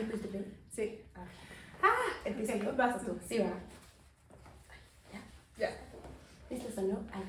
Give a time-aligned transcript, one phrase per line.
[0.00, 0.44] ¿El príncipe?
[0.70, 1.00] Sí.
[1.82, 1.94] Ah,
[2.24, 2.76] ¿empiezo ok, yo?
[2.76, 3.18] vas ¿O tú.
[3.28, 3.50] Sí, va.
[5.58, 5.70] Ya.
[6.48, 7.00] ¿Listos o no?
[7.12, 7.22] Ahí.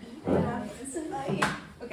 [1.13, 1.41] Ahí.
[1.81, 1.91] Ok.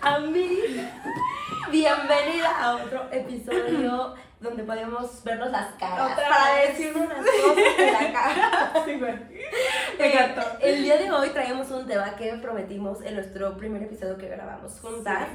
[0.00, 0.48] Ami,
[1.70, 7.92] bienvenida a otro episodio donde podemos vernos las caras Otra para decirnos unas cosas de
[7.92, 8.72] la cara.
[8.84, 8.96] Sí.
[8.96, 10.40] Me encantó.
[10.60, 14.28] Eh, el día de hoy traemos un tema que prometimos en nuestro primer episodio que
[14.28, 15.28] grabamos juntas.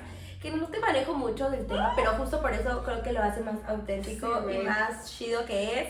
[0.44, 3.40] Que no te manejo mucho del tema, pero justo por eso creo que lo hace
[3.40, 5.88] más auténtico Sí, y más chido que es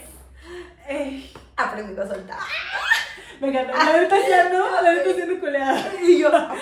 [0.87, 2.37] Ey, aprendiendo a soltar.
[3.41, 3.73] me encantó.
[3.75, 5.91] La neta ya no, la neta siendo culeada.
[6.03, 6.55] Y yo, a.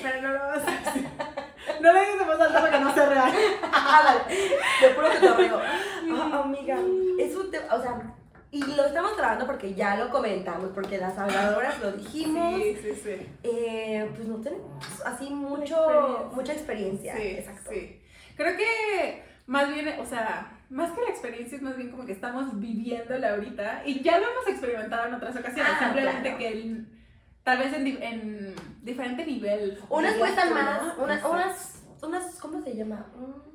[0.00, 1.08] Pero no lo vas a decir.
[1.80, 3.32] No le digas más alto para que no sea real.
[3.72, 4.36] Ah, vale.
[4.80, 5.60] Te juro que te río.
[5.60, 6.78] Ah, amiga,
[7.18, 8.00] es un tema, o sea,
[8.54, 12.54] y lo estamos grabando porque ya lo comentamos, porque las habladoras lo dijimos.
[12.62, 13.26] Sí, sí, sí.
[13.42, 14.70] Eh, pues no tenemos
[15.04, 16.36] así mucho, experiencia.
[16.36, 17.16] mucha experiencia.
[17.16, 17.70] Sí, Exacto.
[17.72, 18.00] sí.
[18.36, 22.12] Creo que más bien, o sea, más que la experiencia es más bien como que
[22.12, 26.38] estamos viviéndola ahorita y ya lo hemos experimentado en otras ocasiones, Ah, simplemente claro.
[26.38, 26.88] que el-
[27.42, 29.78] tal vez en, en diferente nivel.
[29.90, 31.30] Unas cuestan más, una- Exacto.
[31.32, 31.73] unas,
[32.06, 33.06] unas, ¿cómo se llama?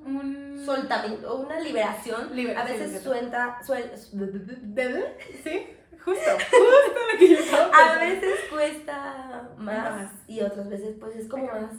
[0.06, 2.36] Un Un soltamiento, una liberación.
[2.36, 5.68] Libera- a veces suelta, suel, ¿De- Sí,
[6.04, 10.12] justo, justo lo que yo estaba a veces cuesta más, Más.
[10.28, 11.74] y otras veces pues es como más,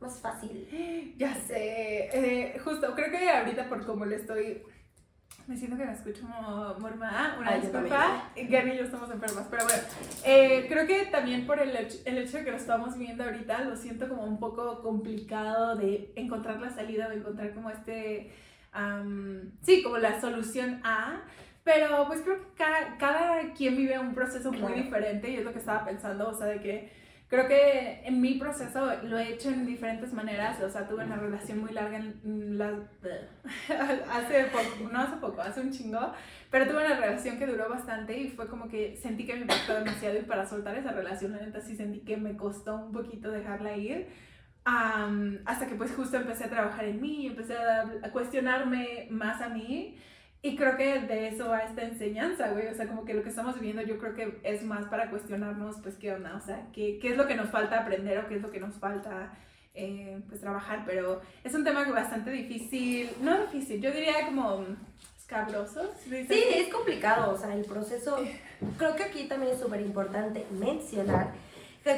[0.00, 0.68] más fácil.
[1.18, 4.62] Ya sé, eh, justo, creo que ahorita por como le estoy,
[5.46, 9.46] me siento que me escucho como mormada, una Ay, disculpa, Gary y yo estamos enfermas,
[9.48, 9.82] pero bueno,
[10.24, 13.60] eh, creo que también por el hecho, el hecho de que lo estamos viendo ahorita,
[13.60, 18.32] lo siento como un poco complicado de encontrar la salida o encontrar como este,
[19.62, 21.22] sí, como la solución a...
[21.62, 24.76] Pero pues creo que cada, cada quien vive un proceso muy Claro.
[24.76, 26.92] diferente y es lo que estaba pensando, o sea, de que
[27.28, 31.16] Creo que en mi proceso lo he hecho en diferentes maneras, o sea, tuve una
[31.16, 31.98] relación muy larga
[34.12, 36.12] hace poco, no hace poco, hace un chingo,
[36.52, 39.74] pero tuve una relación que duró bastante y fue como que sentí que me impactó
[39.74, 43.32] demasiado y para soltar esa relación, la neta sí sentí que me costó un poquito
[43.32, 44.06] dejarla ir.
[44.64, 49.40] Am, hasta que pues justo empecé a trabajar en mí, empecé a, a cuestionarme más
[49.40, 49.96] a mí
[50.46, 52.68] y creo que de eso va esta enseñanza, güey.
[52.68, 55.76] O sea, como que lo que estamos viviendo yo creo que es más para cuestionarnos,
[55.82, 58.36] pues, qué onda, o sea, qué, qué es lo que nos falta aprender o qué
[58.36, 59.32] es lo que nos falta,
[59.74, 60.84] eh, pues, trabajar.
[60.86, 64.64] Pero es un tema que bastante difícil, no difícil, yo diría como
[65.18, 65.92] escabroso.
[65.98, 68.16] ¿sí se dice Sí, es complicado, o sea, el proceso,
[68.78, 71.32] creo que aquí también es súper importante mencionar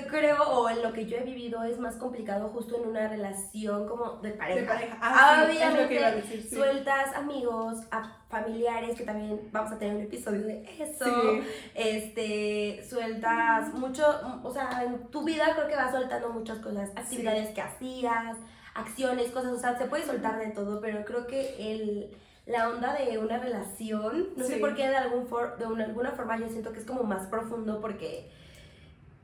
[0.08, 3.88] creo, o en lo que yo he vivido, es más complicado justo en una relación
[3.88, 4.60] como de pareja.
[4.60, 4.98] De pareja.
[5.00, 6.54] Ah, sí, Obviamente, a decir, sí.
[6.56, 11.04] sueltas amigos, a familiares, que también vamos a tener un episodio de eso.
[11.04, 11.42] Sí.
[11.74, 14.04] Este, sueltas mucho,
[14.42, 18.36] o sea, en tu vida creo que vas soltando muchas cosas, actividades que hacías,
[18.74, 22.16] acciones, cosas, o sea, se puede soltar de todo, pero creo que el,
[22.46, 26.12] la onda de una relación, no sé por qué de, algún for- de una- alguna
[26.12, 28.30] forma yo siento que es como más profundo porque,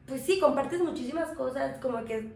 [0.06, 2.32] pues sí, compartes muchísimas cosas, como que,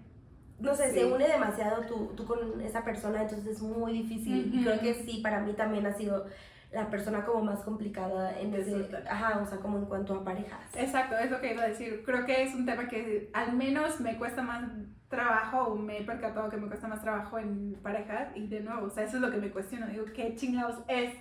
[0.58, 1.00] no sé, Sí.
[1.00, 4.50] se une demasiado tú, tú con esa persona, entonces es muy difícil.
[4.52, 4.64] Y Ujú.
[4.64, 6.26] creo que sí, para mí también ha sido
[6.72, 10.24] la persona como más complicada en De ese, ajá, o sea, como en cuanto a
[10.24, 10.60] parejas.
[10.74, 12.02] Exacto, es lo que iba a decir.
[12.04, 14.64] Creo que es un tema que al menos me cuesta más
[15.08, 18.86] trabajo o me he percatado que me cuesta más trabajo en parejas y de nuevo,
[18.86, 19.86] o sea, eso es lo que me cuestiono.
[19.86, 21.14] Digo, ¿qué chingados es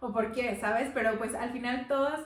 [0.00, 0.90] o por qué, sabes?
[0.94, 2.20] Pero pues al final todas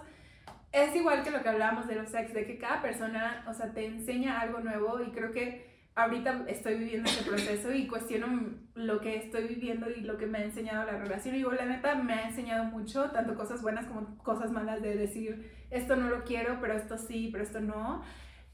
[0.73, 3.73] es igual que lo que hablábamos de los sex, de que cada persona, o sea,
[3.73, 8.27] te enseña algo nuevo y creo que ahorita estoy viviendo ese proceso y cuestiono
[8.75, 11.35] lo que estoy viviendo y lo que me ha enseñado la relación.
[11.35, 14.97] Y digo, la neta me ha enseñado mucho, tanto cosas buenas como cosas malas de
[14.97, 18.03] decir, esto no lo quiero, pero esto sí, pero esto no.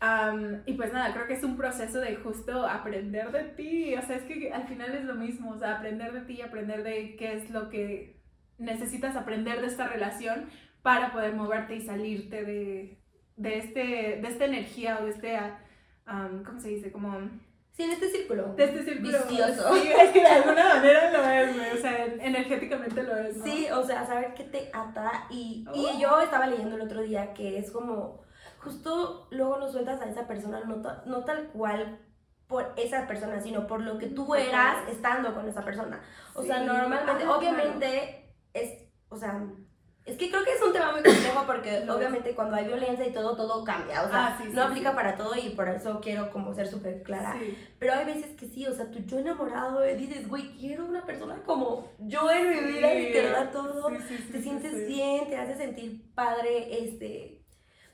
[0.00, 3.94] Am, y pues nada, creo que es un proceso de justo aprender de ti.
[3.94, 6.82] O sea, es que al final es lo mismo, o sea, aprender de ti, aprender
[6.82, 8.22] de qué es lo que
[8.56, 10.46] necesitas aprender de esta relación
[10.84, 12.99] para poder moverte y salirte de,
[13.37, 13.81] de, este,
[14.21, 15.37] de esta energía o de este,
[16.05, 16.93] am, ¿cómo se dice?
[16.93, 17.19] Como
[17.72, 18.55] Sí, en este círculo.
[18.55, 19.19] de este círculo.
[19.28, 19.75] Vicioso.
[19.82, 21.70] Sí, es que de alguna manera lo es, güey.
[21.73, 23.37] O sea, energéticamente lo es.
[23.38, 23.44] ¿no?
[23.44, 25.75] Sí, o sea, saber qué te ata y, Oh.
[25.75, 28.20] y yo estaba leyendo el otro día que es como,
[28.58, 31.99] justo luego no sueltas a esa persona, no, ta- no tal cual
[32.47, 36.00] por esa persona, sino por lo que tú eras estando con esa persona.
[36.35, 39.43] O sea, normalmente, obviamente, es, o sea,
[40.06, 43.12] es que creo que es un tema muy complejo porque obviamente cuando hay violencia y
[43.12, 44.03] todo, todo cambia.
[44.03, 44.97] O sea, Ah, sí, sí, no aplica sí.
[44.97, 47.37] para todo y por eso quiero como ser súper clara.
[47.79, 51.06] Pero hay veces que sí, o sea, tú yo enamorado eh, dices, güey, quiero una
[51.06, 53.91] persona como yo en mi vida y te da todo,
[54.33, 57.44] te sientes bien, te hace sentir padre, este,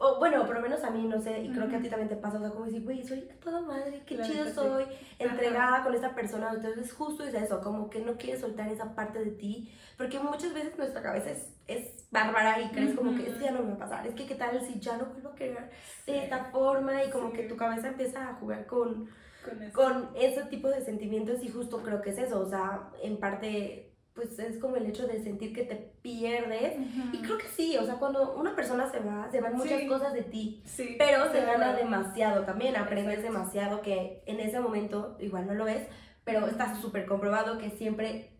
[0.02, 2.08] o bueno, por lo menos a mí, no sé, y creo que a ti también
[2.08, 4.86] te pasa, o sea, como decir, güey, soy toda madre, qué chido soy,
[5.18, 9.18] entregada con esta persona, entonces justo es eso, como que no quieres soltar esa parte
[9.22, 13.44] de ti, porque muchas veces nuestra cabeza es, es bárbara y crees como que esto
[13.44, 15.34] ya no me va a pasar, es que qué tal si ya no vuelvo a
[15.34, 15.70] querer
[16.06, 19.06] de esta forma y como que tu cabeza empieza a jugar con,
[19.44, 23.20] con, con ese tipo de sentimientos y justo creo que es eso, o sea, en
[23.20, 23.89] parte
[24.20, 26.76] pues es como el hecho de sentir que te pierdes.
[27.12, 30.12] Y creo que sí, o sea, cuando una persona se va, se van muchas cosas
[30.12, 30.62] de ti,
[30.98, 35.86] pero se gana demasiado también, aprendes demasiado que en ese momento igual no lo es,
[36.22, 38.32] pero está súper comprobado que siempre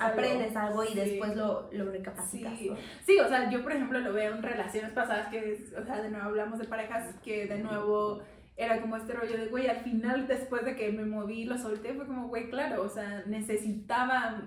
[0.00, 0.84] aprendes, algo.
[0.84, 2.56] y después lo, lo recapacitas.
[2.56, 2.70] Sí.
[3.04, 6.10] sí, o sea, yo por ejemplo lo veo en relaciones pasadas que, o sea, de
[6.10, 8.22] nuevo hablamos de parejas que de nuevo
[8.56, 11.94] era como este rollo de, güey, al final después de que me moví, lo solté,
[11.94, 14.42] fue como, güey, claro, o sea, necesitaba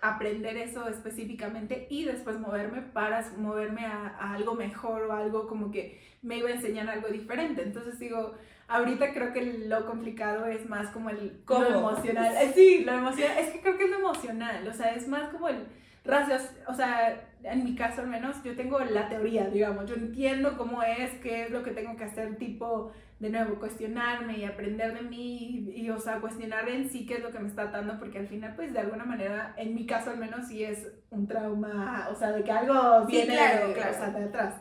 [0.00, 6.00] aprender eso específicamente y después moverme para moverme a, algo mejor o algo como que
[6.22, 7.62] me iba a enseñar algo diferente.
[7.62, 8.34] Entonces digo,
[8.68, 11.64] ahorita creo que lo complicado es más como el ¿Cómo?
[11.64, 12.34] lo emocional.
[12.54, 13.38] Sí, lo emocional.
[13.38, 15.66] Es que creo que es lo emocional, o sea, es más como el
[16.04, 20.56] rayos, o sea, en mi caso al menos, yo tengo la teoría, digamos, yo entiendo
[20.56, 24.94] cómo es, qué es lo que tengo que hacer, tipo, de nuevo, cuestionarme y aprender
[24.94, 27.98] de mí y, o sea, cuestionar en sí qué es lo que me está atando,
[27.98, 31.26] porque al final, pues, de alguna manera, en mi caso al menos, sí es un
[31.26, 33.90] trauma, o sea, de que algo viene claro, claro.
[33.90, 34.54] O sea, de atrás.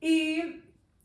[0.00, 0.59] Y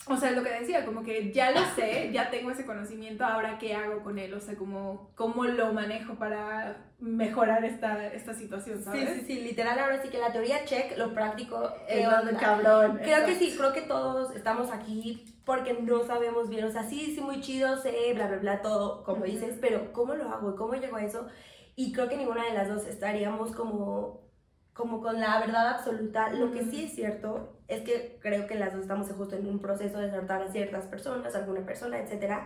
[0.07, 3.57] o sea, lo que decía, como que ya lo sé, ya tengo ese conocimiento, ahora
[3.57, 8.83] qué hago con él, o sea, cómo, cómo lo manejo para mejorar esta, esta situación,
[8.83, 9.09] ¿sabes?
[9.09, 12.99] Sí, sí, sí, literal, ahora sí que la teoría check, lo práctico es donde cabrón.
[13.01, 17.13] Creo que sí, creo que todos estamos aquí porque no sabemos bien, o sea, sí,
[17.15, 20.55] sí, muy chido, sé, bla, bla, bla, todo, como dices, pero ¿cómo lo hago?
[20.55, 21.27] ¿Cómo llego a eso?
[21.75, 24.24] Y creo que ninguna de las dos estaríamos como
[24.75, 26.29] como con la verdad absoluta.
[26.33, 29.59] Lo que sí es cierto es que creo que las dos estamos justo en un
[29.59, 32.41] proceso de tratar a ciertas personas, alguna persona, etc.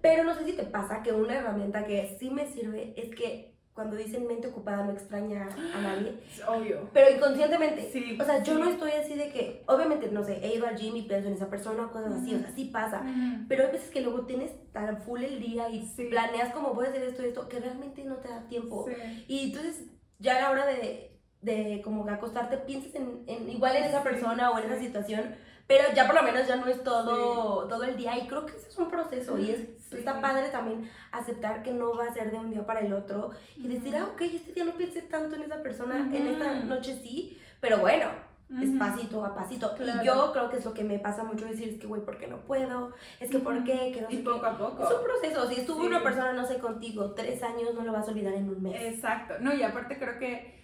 [0.00, 3.52] Pero no sé si te pasa que una herramienta que sí me sirve es que
[3.74, 6.14] cuando dicen mente ocupada no extraña a nadie.
[6.48, 6.88] obvio.
[6.94, 7.90] Pero inconscientemente.
[7.92, 10.76] Sí, o sea, yo no estoy así de que, obviamente, no sé, he ido al
[10.76, 13.02] gym y pienso en esa persona o cosas así, o sea, sí pasa.
[13.46, 16.88] Pero hay veces que luego tienes tan full el día y planeas como voy a
[16.88, 18.86] hacer esto y esto, que realmente no te da tiempo.
[19.28, 19.84] Y entonces,
[20.18, 21.11] ya a la hora de
[21.42, 25.34] de como que acostarte, pienses en, en igual en esa persona o en esa situación,
[25.66, 28.56] pero ya por lo menos ya no es todo, todo el día y creo que
[28.56, 32.30] ese es un proceso y es, está padre también aceptar que no va a ser
[32.30, 35.34] de un día para el otro y decir, ah, ok, este día no pensé tanto
[35.36, 38.06] en esa persona, en esta noche sí, pero bueno,
[38.60, 39.74] es pasito a pasito.
[39.80, 42.18] Y yo creo que es lo que me pasa mucho decir, es que, güey, ¿por
[42.18, 42.92] qué no puedo?
[43.18, 43.92] Es que, ¿por qué?
[43.94, 44.84] Que no y poco a poco.
[44.84, 45.48] Es un proceso.
[45.48, 48.50] Si estuvo una persona, no sé, contigo tres años, no lo vas a olvidar en
[48.50, 48.78] un mes.
[48.78, 49.34] Exacto.
[49.40, 50.61] No, y aparte creo que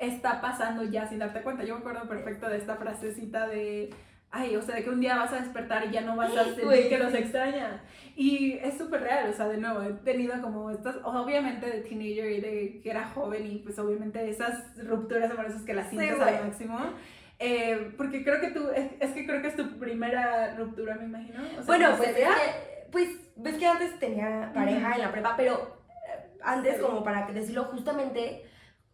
[0.00, 1.62] está pasando ya sin darte cuenta.
[1.62, 3.90] Yo me acuerdo perfecto de esta frasecita de,
[4.30, 6.44] ay, o sea, de que un día vas a despertar y ya no vas a
[6.44, 7.82] sentir que los extraña.
[8.16, 12.32] Y es súper real, o sea, de nuevo, he tenido como estas, obviamente de teenager
[12.32, 16.46] y de que era joven y pues obviamente esas rupturas amorosas que las sientes al
[16.46, 16.78] máximo.
[17.38, 21.40] Eh, porque creo que tú, es, que creo que es tu primera ruptura, me imagino.
[21.66, 22.14] bueno, pues,
[22.90, 27.64] pues ves que antes tenía pareja en la prepa, pero eh, antes como para decirlo
[27.64, 28.44] justamente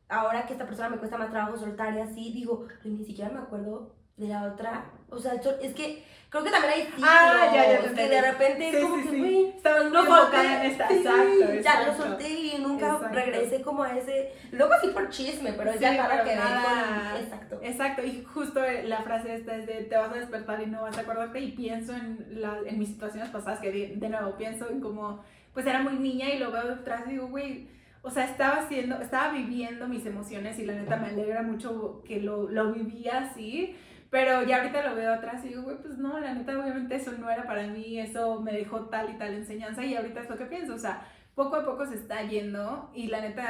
[0.08, 3.40] ahora que esta persona me cuesta más trabajo soltar y así, digo, ni siquiera me
[3.40, 4.84] acuerdo de la otra.
[5.10, 8.72] O sea, es que creo que también hay ciclos ah, ya, ya, que de repente
[8.72, 9.54] sí, como sí, que, güey,
[9.92, 14.88] no en esta, exacto, Ya lo solté y nunca regresé como a ese, luego sí
[14.88, 16.24] por chisme, pero ya nada.
[16.24, 17.60] que ver exacto.
[17.62, 20.96] Exacto, y justo la frase esta es de te vas a despertar y no vas
[20.98, 24.68] a acordarte y pienso en, la, en mis situaciones pasadas que de, de nuevo pienso
[24.70, 27.68] en como, pues era muy niña y lo veo detrás y digo, güey,
[28.06, 32.20] o sea, estaba haciendo, estaba viviendo mis emociones y la neta me alegra mucho que
[32.20, 33.74] lo, lo vivía así,
[34.10, 37.10] pero ya ahorita lo veo atrás y digo, güey, pues no, la neta obviamente eso
[37.18, 40.38] no era para mí, eso me dejó tal y tal enseñanza y ahorita es lo
[40.38, 43.44] que pienso, o sea, poco a poco se está yendo y la neta,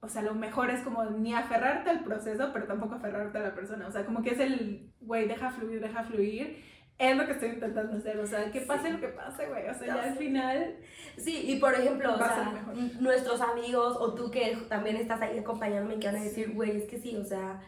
[0.00, 3.54] o sea, lo mejor es como ni aferrarte al proceso, pero tampoco aferrarte a la
[3.54, 6.64] persona, o sea, como que es el, güey, deja fluir, deja fluir
[6.98, 9.74] es lo que estoy intentando hacer, o sea, que pase lo que pase, güey, o
[9.74, 10.76] sea, ya al final...
[11.16, 12.64] Sí, y por ejemplo, o sea,
[13.00, 16.84] nuestros amigos o tú que también estás ahí acompañándome que van a decir, güey, es
[16.84, 17.60] que sí, o sea,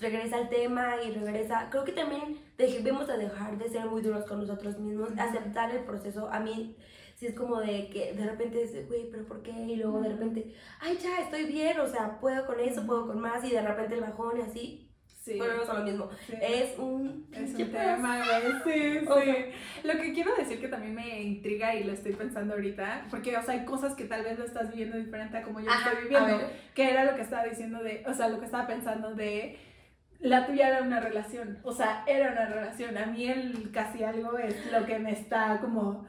[0.00, 4.24] regresa al tema y regresa, creo que también debemos de dejar de ser muy duros
[4.24, 6.76] con nosotros mismos, aceptar el proceso, a mí
[7.20, 9.50] si es como de que de repente es, güey, pero ¿por qué?
[9.50, 13.20] Y luego de repente, ay, ya, estoy bien, o sea, puedo con eso, puedo con
[13.20, 14.89] más, y de repente el bajón y así,
[15.20, 15.38] Sí.
[15.38, 16.10] Volvemos a lo mismo.
[16.40, 18.24] Es un, es un tema.
[18.64, 19.84] Sí, sí.
[19.84, 23.42] Lo que quiero decir que también me intriga y lo estoy pensando ahorita, porque, o
[23.42, 26.04] sea, hay cosas que tal vez lo estás viviendo diferente a como yo lo estoy
[26.04, 29.58] viviendo, que era lo que estaba diciendo de, o sea, lo que estaba pensando de
[30.20, 32.96] la tuya era una relación, o sea, era una relación.
[32.96, 36.06] A mí el casi algo es lo que me está como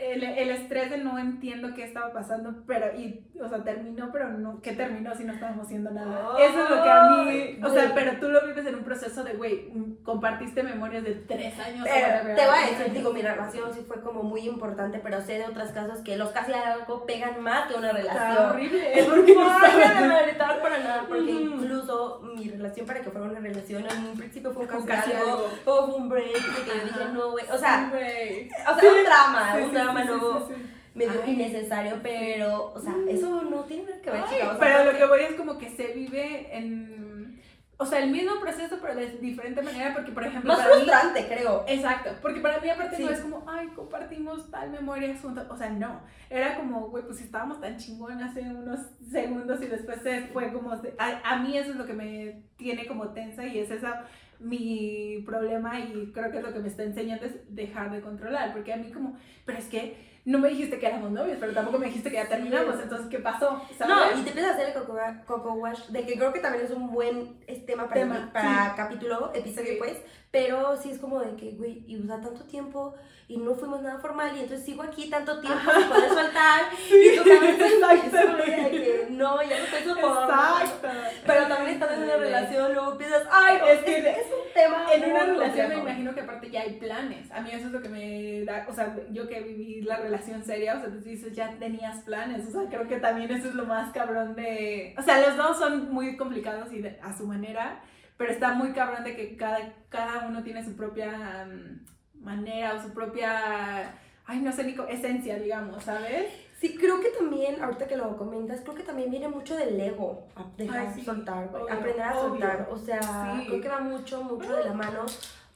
[0.00, 4.30] el, el, estrés de no entiendo qué estaba pasando, pero, y, o sea, terminó, pero
[4.30, 6.36] no, ¿qué terminó si no estábamos haciendo nada?
[6.38, 9.22] Eso es lo que a mí, o sea, pero tú lo vives en un proceso
[9.24, 9.70] de, güey,
[10.02, 11.86] compartiste memorias de tres años.
[11.92, 15.38] Pero, te voy a decir, digo, mi relación sí fue como muy importante, pero sé
[15.38, 18.30] de otras casos que los casi algo pegan más que una relación.
[18.30, 18.98] Está horrible.
[18.98, 19.48] Es porque no
[20.62, 24.66] para nada, porque incluso mi relación para que fuera una relación, en un principio fue
[24.66, 28.90] un casi, algo, o un break, que yo dije, no, güey, o sea, o sea,
[28.90, 30.48] un drama, un drama luego
[30.94, 34.22] medio innecesario, pero, o sea, eso no tiene nada que ver,
[34.58, 37.40] Pero lo que voy es como que se vive en.
[37.76, 40.52] O sea, el mismo proceso, pero de diferente manera, porque, por ejemplo.
[40.52, 41.64] Más frustrante, creo.
[41.66, 45.46] Exacto, porque para mí, aparte, no es como, ay, compartimos tal memoria juntos.
[45.48, 46.02] O sea, no.
[46.28, 48.80] Era como, güey, pues estábamos tan chingón hace unos
[49.10, 50.72] segundos y después se fue como.
[50.72, 54.04] A, a mí, eso es lo que me tiene como tensa y es esa
[54.40, 58.72] mi problema y creo que lo que me está enseñando es dejar de controlar, porque
[58.72, 61.86] a mí como, pero es que no me dijiste que éramos novios, pero tampoco me
[61.86, 63.62] dijiste que ya terminamos, entonces, ¿qué pasó?
[63.80, 66.70] No, y te empiezas a hacer el coco, wash, de que creo que también es
[66.70, 69.96] un buen tema para, para capítulo, episodio, pues,
[70.30, 72.94] pero sí es como de que, güey, y usa tanto tiempo
[73.30, 77.16] y no fuimos nada formal y entonces sigo aquí tanto tiempo sin poder soltar y
[77.16, 80.64] tú también de que no, ya no estoy soportando.
[80.64, 80.88] Exacto.
[81.24, 84.86] Pero también estás en una relación, luego piensas, ay, no, es, que es, un tema.
[84.92, 87.30] En una relación me imagino que aparte ya hay planes.
[87.30, 90.09] A mí eso es lo que me da, o sea, yo que viví la relación
[90.18, 93.54] seria, o sea, tú dices, ya tenías planes, o sea, creo que también eso es
[93.54, 97.80] lo más cabrón de, o sea, los dos son muy complicados y a su manera
[98.20, 102.82] pero está muy cabrón de que cada, cada uno tiene su propia mm, manera o
[102.82, 103.94] su propia,
[104.26, 106.30] ay, no sé ni esencia, digamos, ¿sabes?
[106.58, 110.28] Sí, creo que también, ahorita que lo comentas, creo que también viene mucho del ego,
[110.58, 114.74] dejar de soltar, aprender a soltar, o sea, creo que va mucho, mucho de la
[114.74, 115.06] mano,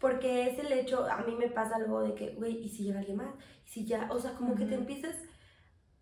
[0.04, 2.98] porque es el hecho, a mí me pasa algo de que, güey, ¿y si llega
[2.98, 3.34] alguien más?
[3.64, 5.16] ¿Y si ya, o sea, como que te empiezas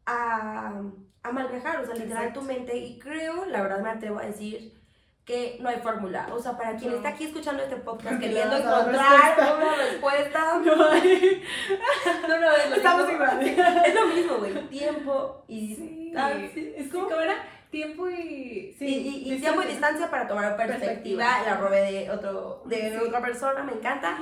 [0.06, 0.82] a,
[1.23, 4.76] a o sea, literal tu mente, y creo, la verdad me atrevo a decir,
[5.25, 6.26] que no hay fórmula.
[6.32, 11.42] O sea, para quien está aquí escuchando este podcast queriendo encontrar una respuesta, no hay.
[12.28, 13.25] no, no, es lo Estamos mismo.
[13.25, 13.40] igual.
[13.87, 14.68] Es lo mismo, güey.
[14.68, 15.76] Tiempo y.
[15.76, 16.12] Sí.
[16.16, 17.06] Ah, es como.
[17.06, 17.37] que era?
[17.73, 18.76] Tiempo y.
[18.79, 21.43] Sí, y, y, tiempo y distancia para tomar perspectiva.
[21.45, 24.19] La robé de, otro, de otra persona, me encanta.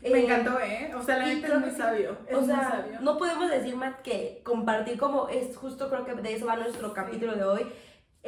[0.00, 0.92] Me eh, encantó, ¿eh?
[0.96, 2.16] O sea, la gente es muy sabio.
[2.26, 3.00] Es o sea, sabio.
[3.00, 6.94] no podemos decir más que compartir como es justo, creo que de eso va nuestro
[6.94, 7.66] capítulo de hoy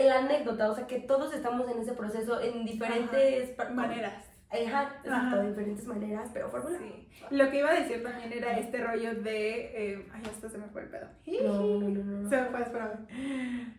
[0.04, 4.24] la anécdota, o sea, que todos estamos en ese proceso en diferentes maneras.
[4.64, 6.78] Ajá, exacto, de diferentes maneras, pero fórmula.
[6.78, 7.08] Sí.
[7.30, 9.92] Lo que iba a decir también era este rollo de.
[9.94, 11.08] Eh, ay, esto se me fue el pedo.
[11.44, 12.28] No, no, no, no.
[12.28, 13.06] Se me fue, espérame.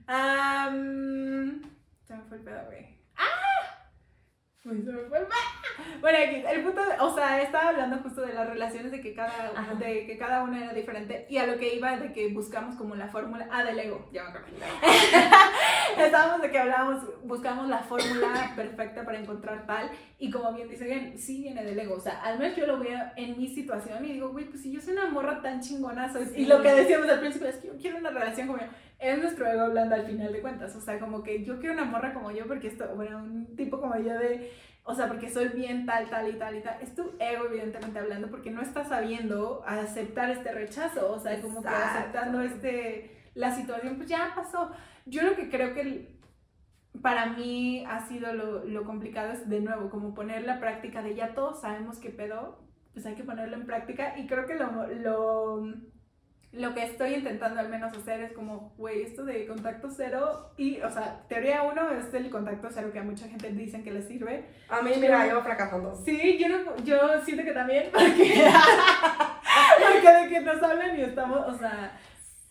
[0.08, 1.62] Um,
[2.06, 2.98] se me fue el pedo, güey.
[3.16, 3.26] ¡Ah!
[3.26, 3.64] se me fue el
[4.24, 4.57] pedo.
[6.02, 9.52] Bueno, aquí, el punto, o sea, estaba hablando justo de las relaciones, de que cada,
[9.80, 12.96] de que cada una era diferente, y a lo que iba de que buscamos como
[12.96, 14.58] la fórmula, ah, del ego, ya me acuerdo.
[15.98, 20.86] Estábamos de que hablábamos, buscamos la fórmula perfecta para encontrar tal, y como bien dice
[20.86, 24.04] bien, sí viene del ego, o sea, al menos yo lo veo en mi situación
[24.06, 26.74] y digo, güey, pues si yo soy una morra tan chingona, soy, y lo que
[26.74, 28.60] decíamos al principio es que yo quiero una relación como
[29.00, 31.86] es nuestro ego hablando al final de cuentas, o sea, como que yo quiero una
[31.86, 34.52] morra como yo, porque esto, bueno, un tipo como yo de
[34.90, 36.82] o sea, porque soy bien tal, tal y tal y tal.
[36.82, 41.62] Es tu ego, evidentemente, hablando, porque no estás sabiendo aceptar este rechazo, o sea, como
[41.62, 44.72] que aceptando este, la situación, pues ya pasó.
[45.06, 46.18] Yo lo que creo que
[47.02, 51.16] para mí ha sido lo, lo complicado es, de nuevo, como poner la práctica de
[51.16, 52.58] ya todos sabemos qué pedo,
[52.94, 55.74] pues hay que ponerlo en práctica y creo que lo, lo
[56.54, 60.80] lo que estoy intentando al menos hacer es como, güey, esto de contacto cero y,
[60.82, 64.02] o sea, teoría uno es el contacto cero que a mucha gente dicen que le
[64.02, 64.46] sirve.
[64.70, 65.96] A mí, mira, yo fracasando.
[66.04, 68.50] Sí, yo, no, yo siento que también, porque,
[69.92, 72.00] porque de que nos hablan y estamos, o sea,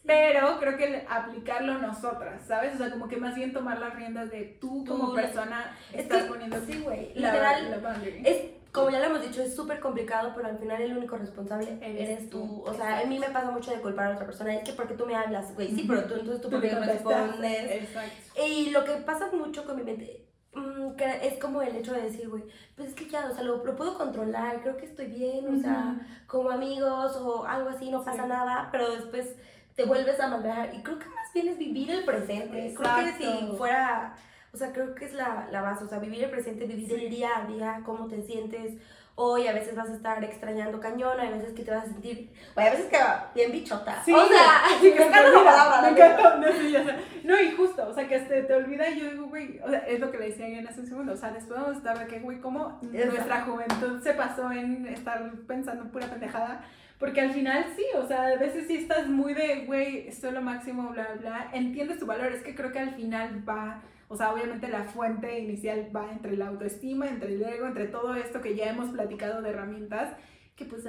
[0.04, 2.74] pero creo que aplicarlo nosotras, ¿sabes?
[2.74, 6.60] O sea, como que más bien tomar las riendas de tú como persona estás poniendo
[6.64, 7.82] sí, güey, literal,
[8.24, 11.78] es como ya lo hemos dicho, es súper complicado, pero al final el único responsable
[11.80, 12.62] eres, tú.
[12.66, 14.54] O sea, a mí me pasa mucho de culpar a otra persona.
[14.54, 17.70] Es que porque tú me hablas, güey, sí, pero tú entonces tú, porque respondes.
[17.70, 18.42] Exacto.
[18.46, 20.92] Y lo que pasa mucho con mi mente mm,
[21.22, 22.44] es como el hecho de decir, güey,
[22.76, 25.96] pues es que ya, o sea, lo, puedo controlar, creo que estoy bien, o sea,
[26.26, 29.36] como amigos o algo así, no pasa nada, pero después
[29.74, 30.74] te vuelves a mandar.
[30.74, 32.74] Y creo que más bien es vivir el presente.
[32.76, 34.14] Creo que si fuera
[34.56, 37.10] o sea, creo que es la, la base, o sea, vivir el presente, vivir el
[37.10, 38.72] día a día, cómo te sientes.
[39.16, 42.30] hoy a veces vas a estar extrañando cañón, hay veces que te vas a sentir,
[42.54, 42.96] o hay veces que
[43.34, 44.02] bien bichota.
[44.02, 45.82] Sí, o sea, sí, me encanta la palabra.
[45.82, 46.94] Me encanta, no, sí, ya sé.
[47.24, 49.80] No, y justo, o sea, que te, te olvida y yo digo, güey, o sea,
[49.80, 51.98] es lo que le decía en hace un segundo, o sea, después vamos a estar
[51.98, 53.12] de que, güey, cómo Exacto.
[53.12, 56.64] nuestra juventud se pasó en estar pensando pura pendejada,
[56.98, 60.32] porque al final sí, o sea, a veces sí estás muy de, güey, esto es
[60.32, 63.82] lo máximo, bla, bla, entiendes tu valor, es que creo que al final va...
[64.08, 68.14] O sea, obviamente la fuente inicial va entre la autoestima, entre el ego, entre todo
[68.14, 70.16] esto que ya hemos platicado de herramientas,
[70.54, 70.84] que pues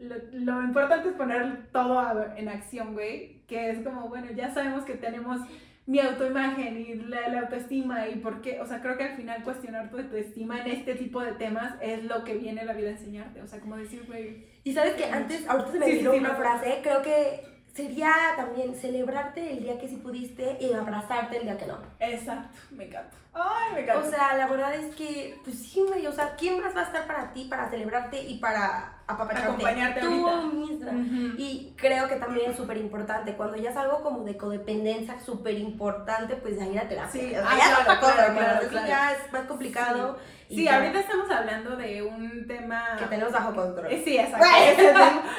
[0.00, 4.84] lo, lo importante es poner todo en acción, güey, que es como, bueno, ya sabemos
[4.84, 5.40] que tenemos
[5.86, 9.42] mi autoimagen y la, la autoestima y por qué, o sea, creo que al final
[9.42, 12.92] cuestionar tu autoestima en este tipo de temas es lo que viene la vida a
[12.92, 16.12] enseñarte, o sea, como decir, güey, Y sabes que antes, ahorita se me Sí, vino
[16.12, 17.40] sí, una frase, creo que
[17.74, 21.78] sería también celebrarte el día que sí pudiste y abrazarte el día que no.
[21.98, 23.16] exacto, me encanta.
[23.32, 24.06] Ay, me encanta.
[24.06, 26.84] O sea, la verdad es que, pues sí, güey, o sea, ¿quién más va a
[26.84, 29.46] estar para ti, para celebrarte y para apapacharte?
[29.48, 30.46] Acompañarte Tú ahorita.
[30.56, 30.92] misma.
[31.38, 35.54] Y creo que también es súper importante, cuando ya es algo como de codependencia súper
[35.58, 37.10] importante, pues ya ir a terapia.
[37.20, 38.86] Sí, ah, ya claro, otra cosa, claro, hermano, claro, eso claro.
[38.88, 40.18] ya es más complicado.
[40.48, 42.96] Sí, ahorita estamos hablando de un tema...
[42.98, 43.86] Que tenemos bajo control.
[43.92, 44.46] Eh, Sí, exacto.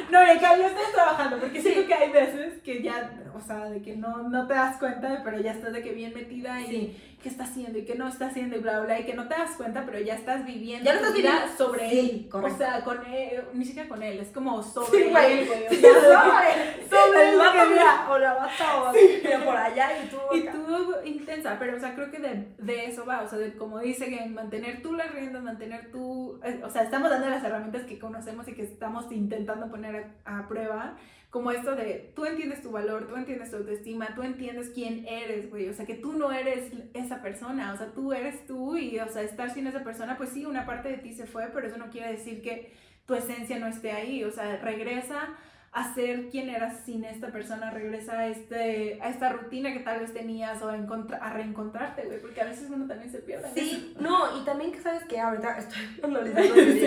[0.09, 1.69] No, de que estás trabajando, porque Sí.
[1.73, 5.19] siento que hay veces que ya, o sea, de que no, no te das cuenta,
[5.23, 7.10] pero ya estás de que bien metida y Sí.
[7.21, 9.35] Qué está haciendo y qué no está haciendo y bla, bla, y que no te
[9.35, 11.39] das cuenta, pero ya estás viviendo Ya lo estás viviendo.
[11.57, 12.29] sobre Sí, él.
[12.29, 12.55] correcto.
[12.55, 15.69] O sea, con él, ni siquiera con él, es como sobre Sí, él, güey.
[15.69, 20.07] Sí, sobre- sobre el él que- mira, o la bata o pero por allá y
[20.07, 23.37] tú Y tú intensa, pero o sea, creo que de, de eso va, o sea,
[23.39, 27.29] de como dice que mantener tú las riendas, mantener tú, eh, o sea, estamos dando
[27.29, 30.95] las herramientas que conocemos y que estamos intentando poner a, a prueba,
[31.31, 35.49] como esto de tú entiendes tu valor, tú entiendes tu autoestima, tú entiendes quién eres,
[35.49, 38.99] güey, o sea, que tú no eres esa persona, o sea, tú eres tú y,
[38.99, 41.67] o sea, estar sin esa persona, pues sí, una parte de ti se fue, pero
[41.67, 42.73] eso no quiere decir que
[43.05, 45.35] tu esencia no esté ahí, o sea, regresa
[45.71, 50.01] a ser quien eras sin esta persona, regresa a, este, a esta rutina que tal
[50.01, 53.47] vez tenías o a, a reencontrarte, güey, porque a veces uno también se pierde.
[53.53, 56.85] Sí, no, y también que sabes que ahorita estoy analizando Sí.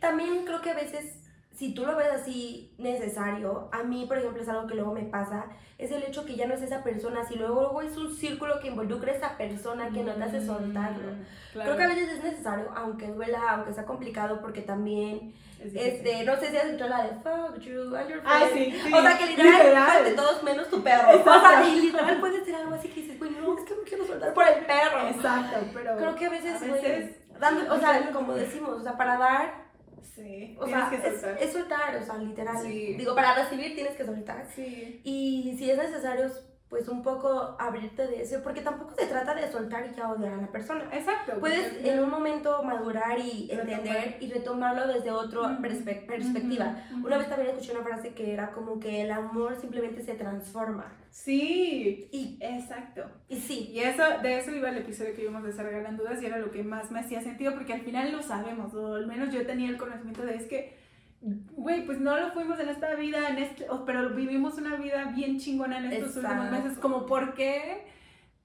[0.00, 1.25] También creo que a veces,
[1.56, 5.02] si tú lo ves así necesario, a mí, por ejemplo, es algo que luego me
[5.02, 5.46] pasa,
[5.78, 8.60] es el hecho que ya no es esa persona, si luego, luego es un círculo
[8.60, 11.12] que involucra a esa persona que no te hace soltarlo.
[11.12, 11.64] Mm, claro.
[11.64, 16.24] Creo que a veces es necesario, aunque duela, aunque sea complicado, porque también, Es este,
[16.24, 18.74] no sé si has escuchado la de fuck you and your Ah, friends.
[18.74, 18.92] sí, sí.
[18.92, 20.04] O sea, que literal, Literal.
[20.04, 21.08] de todos menos tu perro.
[21.18, 21.68] O sea, Exacto.
[21.68, 24.34] y literal puede ser algo así que dices, güey, no, es que no quiero soltar
[24.34, 25.08] por el perro.
[25.08, 25.96] Exacto, pero.
[25.96, 29.16] Creo que a veces, a güey, veces- dando- o sea, como decimos, o sea, para
[29.16, 29.65] dar,
[30.14, 31.42] Sí, o sea, que es, soltar.
[31.42, 32.62] es soltar, o sea, literal.
[32.62, 32.94] Sí.
[32.94, 34.46] Digo, para recibir tienes que soltar.
[34.54, 35.00] Sí.
[35.04, 36.30] Y si es necesario,
[36.68, 40.32] pues un poco abrirte de eso, porque tampoco se trata de soltar y ya odiar
[40.34, 40.84] a la persona.
[40.92, 41.38] Exacto.
[41.38, 43.68] Puedes en un momento madurar y Retomar.
[43.78, 46.76] entender y retomarlo desde otra Ujú, perspe- perspectiva.
[47.04, 50.92] Una vez también escuché una frase que era como que el amor simplemente se transforma.
[51.10, 53.02] Sí, Y, exacto.
[53.28, 56.20] y sí, Y eso, de eso iba el episodio que íbamos a hacer Regalan Dudas
[56.22, 59.06] y era lo que más me hacía sentido porque al final lo sabemos, o al
[59.06, 60.76] menos yo tenía el conocimiento de es que,
[61.56, 65.38] güey, pues no lo fuimos en esta vida, en este, pero vivimos una vida bien
[65.38, 67.84] chingona en estos últimos meses, como por qué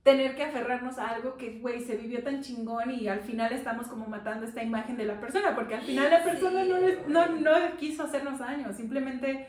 [0.03, 3.87] tener que aferrarnos a algo que, güey, se vivió tan chingón y al final estamos
[3.87, 6.69] como matando esta imagen de la persona, porque al final la persona Sí.
[7.07, 9.47] no, no, no quiso hacernos daño, simplemente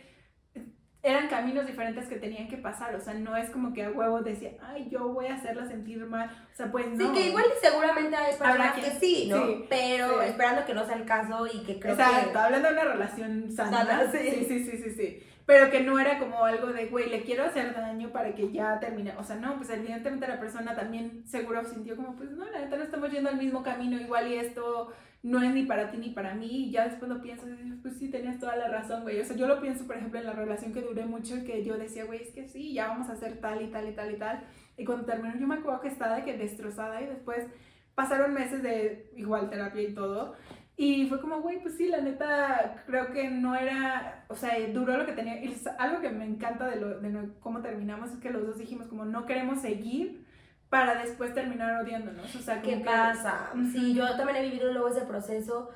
[1.04, 4.20] eran caminos diferentes que tenían que pasar, o sea, no es como que a huevo
[4.20, 7.06] decía, ay, yo voy a hacerla sentir mal, o sea, pues no.
[7.08, 9.44] sí que igual y seguramente hay personas Habrá que sí, ¿no?
[9.46, 10.28] sí, Pero sí.
[10.28, 12.38] esperando que no sea el caso y que creo Exacto, que...
[12.38, 16.18] hablando de una relación sana, Sana, sí, sí, sí, sí, sí, pero que no era
[16.18, 19.57] como algo de, güey, le quiero hacer daño para que ya termine, o sea, no,
[19.57, 23.31] pues evidentemente la persona también seguro sintió como, pues no, la neta no estamos yendo
[23.31, 26.70] al mismo camino, igual y esto no es ni para ti ni para mí, y
[26.70, 29.37] ya después lo piensas y dices, pues sí, tenías toda la razón, güey, o sea,
[29.37, 32.22] yo lo pienso, por ejemplo, en la relación que duré mucho, que yo decía, güey,
[32.22, 34.44] es que sí, ya vamos a hacer tal y tal y tal y tal,
[34.76, 37.46] y cuando terminó yo me acuerdo que estaba que destrozada y después
[37.94, 40.35] pasaron meses de igual terapia y todo,
[40.76, 44.96] y fue como, güey, pues sí, la neta, creo que no era, o sea, duró
[44.96, 45.42] lo que tenía.
[45.44, 48.88] Y algo que me encanta de, lo, de cómo terminamos es que los dos dijimos
[48.88, 50.26] como no queremos seguir
[50.70, 52.35] para después terminar odiándonos.
[52.35, 53.50] O sea, ¿Qué que- pasa?
[53.72, 55.70] Sí, yo también he vivido luego ese proceso.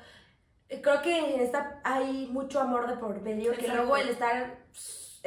[0.67, 4.57] Creo que en esta hay mucho amor de por medio, que luego el estar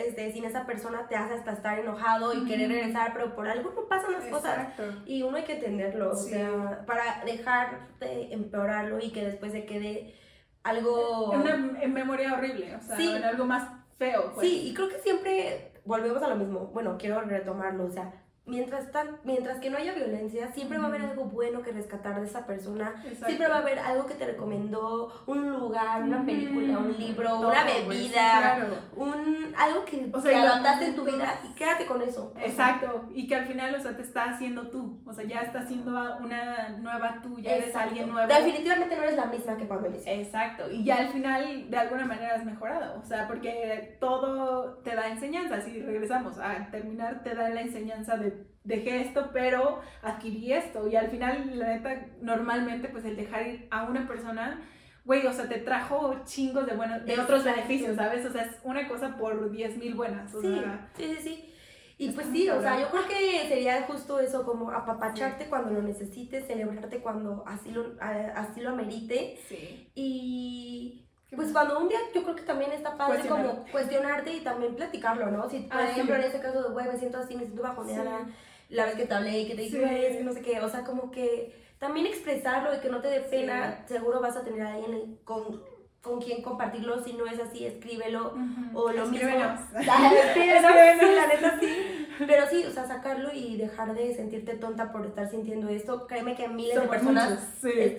[0.01, 3.73] este, sin esa persona te hace hasta estar enojado y querer regresar, pero por algo
[3.75, 4.59] no pasan las cosas.
[4.59, 4.85] Exacto.
[5.07, 6.35] Y uno hay que entenderlo, Sí.
[6.35, 10.15] o sea, para dejar de empeorarlo y que después se quede
[10.63, 11.33] algo...
[11.35, 11.57] En una
[11.89, 13.09] memoria horrible, o sea, Sí.
[13.25, 14.33] algo más feo.
[14.35, 14.47] Pues.
[14.49, 16.67] Sí, y creo que siempre volvemos a lo mismo.
[16.73, 18.13] Bueno, quiero retomarlo, o sea,
[18.47, 22.21] mientras, tan, mientras que no haya violencia, siempre va a haber algo bueno que rescatar
[22.21, 23.03] de esa persona.
[23.25, 27.65] Siempre va a haber algo que te recomendó, un lugar, una película, un libro, una
[27.65, 32.33] bebida, un, algo que o adaptaste en tu vida y quédate con eso.
[32.41, 35.69] Exacto, y que al final, o sea, te está haciendo tú, o sea, ya estás
[35.69, 38.29] siendo una nueva tú, ya eres alguien nuevo.
[38.29, 40.23] Definitivamente no eres la misma que cuando iniciaste.
[40.23, 44.95] Exacto, y ya al final de alguna manera has mejorado, o sea, porque todo te
[44.95, 50.53] da enseñanza, si regresamos a terminar, te da la enseñanza de dejé esto, pero adquirí
[50.53, 50.89] esto.
[50.89, 54.63] Y al final, la neta, normalmente, pues el dejar ir a una persona,
[55.05, 58.25] güey, o sea, te trajo chingos de, buenos, de otros beneficios, ¿sabes?
[58.27, 60.35] O sea, es una cosa por 10 mil buenas.
[60.35, 61.55] O sí, sea, sí, sí, sí.
[62.01, 65.83] Y pues sí, o sea, yo creo que sería justo eso, como apapacharte cuando lo
[65.83, 69.39] necesites, celebrarte cuando así lo, así lo amerite.
[69.47, 69.91] Sí.
[69.95, 74.75] Y pues cuando un día yo creo que también está padre como cuestionarte y también
[74.75, 75.49] platicarlo, ¿no?
[75.49, 78.27] Si, por ah, ejemplo, en este caso de, güey, me siento así, me siento bajoneada,
[78.69, 80.61] la vez que te hablé y que te dije, güey, es que no sé qué,
[80.61, 84.45] o sea, como que también expresarlo y que no te dé pena, seguro vas a
[84.45, 85.63] tener a alguien con,
[86.03, 88.35] con quien compartirlo, si no es así, escríbelo,
[88.73, 89.29] o lo mismo.
[89.29, 90.69] Escríbelo,
[91.17, 92.07] la neta sí.
[92.19, 96.35] Pero sí, o sea, sacarlo y dejar de sentirte tonta por estar sintiendo esto, créeme
[96.35, 97.97] que miles de personas sí.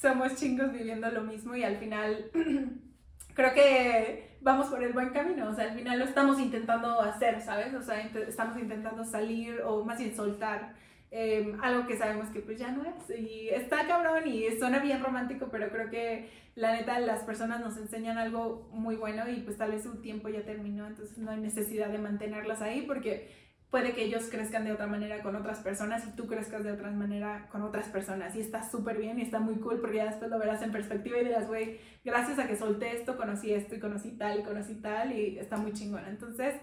[0.00, 2.30] Somos chingos viviendo lo mismo y al final
[3.34, 7.40] creo que vamos por el buen camino, o sea, al final lo estamos intentando hacer,
[7.40, 7.72] ¿sabes?
[7.74, 10.74] O sea, estamos intentando salir o más bien soltar
[11.12, 13.18] em, algo que sabemos que pues ya no es.
[13.18, 17.76] Y está cabrón y suena bien romántico, pero creo que la neta las personas nos
[17.76, 21.38] enseñan algo muy bueno y pues tal vez su tiempo ya terminó, entonces no hay
[21.38, 23.30] necesidad de mantenerlas ahí porque
[23.70, 26.90] puede que ellos crezcan de otra manera con otras personas y tú crezcas de otra
[26.90, 28.36] manera con otras personas.
[28.36, 31.18] Y está súper bien y está muy cool porque ya después lo verás en perspectiva
[31.18, 34.74] y dirás, güey, gracias a que solté esto, conocí esto y conocí tal y conocí
[34.74, 36.10] tal y está muy chingona.
[36.10, 36.54] Entonces,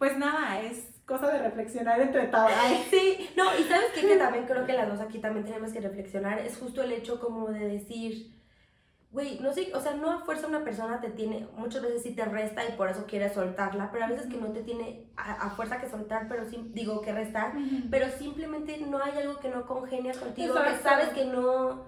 [0.00, 2.54] pues nada, es cosa de reflexionar entre todas.
[2.90, 4.00] Sí, no, y sabes qué?
[4.00, 7.20] que también creo que las dos aquí también tenemos que reflexionar, es justo el hecho
[7.20, 8.32] como de decir
[9.12, 12.14] güey, no sé, o sea, no a fuerza una persona te tiene, muchas veces sí
[12.14, 15.50] te resta y por eso quieres soltarla, pero a veces que no te tiene a,
[15.50, 17.52] fuerza que soltar, pero sí, digo que restar,
[17.90, 21.86] pero simplemente no hay algo que no congenia contigo, que sabes que no,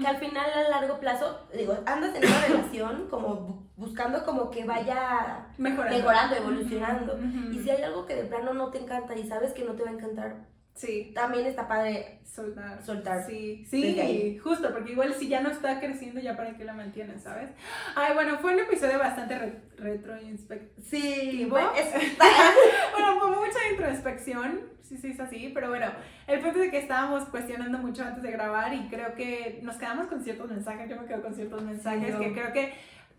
[0.00, 4.64] que al final a largo plazo, digo, andas en una relación como buscando como que
[4.64, 7.18] vaya mejorando, evolucionando,
[7.52, 9.82] y si hay algo que de plano no te encanta y sabes que no te
[9.82, 11.12] va a encantar, Sí.
[11.14, 12.82] También está padre soltar.
[12.82, 13.26] Soltar.
[13.26, 17.22] Sí, sí, justo, porque igual si ya no está creciendo, ya para qué la mantienes,
[17.22, 17.50] ¿sabes?
[17.94, 20.84] Ay, bueno, fue un episodio bastante re retroinspección.
[20.84, 21.72] Sí, bueno,
[22.92, 25.86] bueno, fue mucha introspección, sí, sí, es así, pero bueno,
[26.26, 30.06] el punto de que estábamos cuestionando mucho antes de grabar y creo que nos quedamos
[30.06, 32.72] con ciertos mensajes, yo me quedo con ciertos mensajes que creo que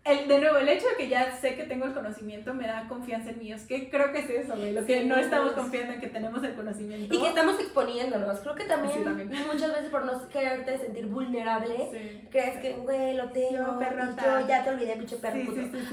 [0.04, 2.86] el, de nuevo, el hecho de que ya sé que tengo el conocimiento me da
[2.88, 3.52] confianza en mí.
[3.52, 4.72] Es que creo que es eso, güey.
[4.72, 7.14] Lo que no estamos confiando en que tenemos el conocimiento.
[7.14, 8.40] Y que estamos exponiéndonos.
[8.40, 9.02] Creo que también,
[9.46, 13.80] muchas veces por no quererte sentir vulnerable, crees que, güey, lo tengo.
[13.80, 15.40] Yo, yo ya te olvidé, pinche perro.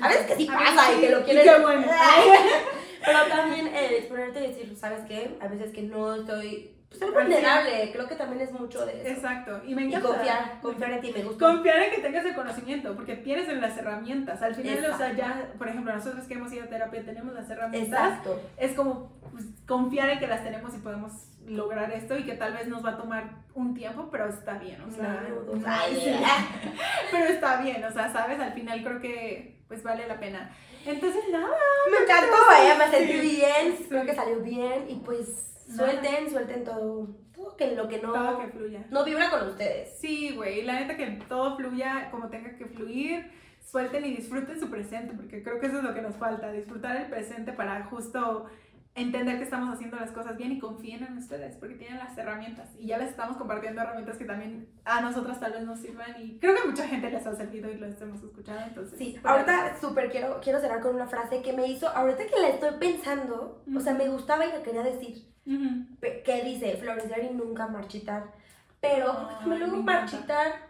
[0.02, 1.46] a veces que sí pasa y que lo quieres.
[3.06, 5.38] Pero también el exponerte y decir, ¿sabes qué?
[5.40, 9.10] A veces que no estoy ser vulnerable, creo que también es mucho de eso.
[9.10, 10.08] Exacto, y me encanta.
[10.08, 11.48] Y confiar, confiar en ti, me gusta.
[11.48, 14.42] Confiar en que tengas el conocimiento, porque tienes en las herramientas.
[14.42, 17.50] Al final, o sea, ya, por ejemplo, nosotros que hemos ido a terapia tenemos las
[17.50, 18.00] herramientas.
[18.00, 18.42] Exacto.
[18.58, 21.12] Es como pues, confiar en que las tenemos y podemos
[21.48, 24.82] lograr esto y que tal vez nos va a tomar un tiempo, pero está bien,
[24.82, 25.26] o sea.
[27.12, 30.52] pero está bien, o sea, sabes, al final creo que pues vale la pena.
[30.86, 31.48] Entonces, nada.
[31.90, 37.08] Me encantó, vaya, me sentí bien, creo que salió bien y pues Suelten, suelten todo.
[37.36, 38.14] Todo que lo que no.
[38.14, 38.86] Todo que fluya.
[38.90, 39.98] No vibra con ustedes.
[40.00, 40.64] Sí, güey.
[40.64, 43.32] La neta que todo fluya como tenga que fluir.
[43.60, 46.52] Suelten y disfruten su presente, porque creo que eso es lo que nos falta.
[46.52, 48.48] Disfrutar el presente para justo
[48.94, 52.70] entender que estamos haciendo las cosas bien y confíen en ustedes porque tienen las herramientas
[52.78, 56.38] y ya les estamos compartiendo herramientas que también a nosotras tal vez nos sirvan y
[56.40, 60.12] creo que mucha gente les ha servido y lo hemos escuchado entonces sí ahorita súper
[60.12, 63.80] quiero quiero cerrar con una frase que me hizo ahorita que la estoy pensando o
[63.80, 68.34] sea me gustaba y la quería decir que dice florecer y nunca marchitar
[68.82, 70.70] pero luego marchitar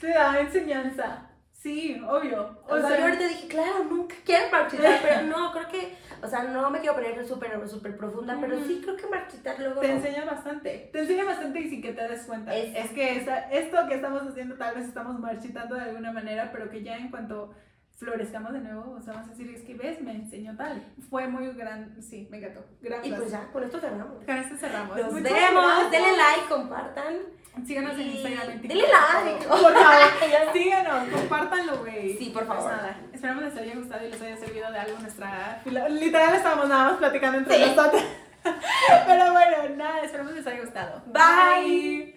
[0.00, 5.22] te da enseñanza sí obvio o, sea, yo ahorita dije claro nunca quiero marchitar pero
[5.22, 8.96] no creo que o sea, no me quiero poner súper súper profunda, pero sí creo
[8.96, 9.80] que marchitar luego...
[9.80, 12.54] Te enseña bastante, te enseña bastante y sin que te des cuenta.
[12.54, 16.82] Es, que esto que estamos haciendo tal vez estamos marchitando de alguna manera, pero que
[16.82, 17.54] ya en cuanto
[17.94, 20.92] florezcamos de nuevo, o sea, vamos a decir, es que ves, me enseñó tal.
[21.08, 22.64] Fue muy gran, sí, me encantó.
[22.80, 23.06] Gracias.
[23.06, 24.24] Y pues ya, con esto cerramos.
[24.24, 24.96] Con esto cerramos.
[24.96, 27.16] Nos vemos, denle like, compartan.
[27.64, 29.46] Síganos en Instagram, en Denle like.
[29.46, 29.72] Por favor,
[30.52, 32.16] síganos, compártanlo, güey.
[32.18, 32.64] Sí, por favor.
[32.64, 35.62] Pues nada, esperamos les haya gustado y les haya servido de algo nuestra...
[35.64, 38.02] Literal estábamos nada más platicando entre nosotros.
[39.06, 41.02] Pero bueno, nada, esperamos les haya gustado.
[41.06, 42.15] Bye.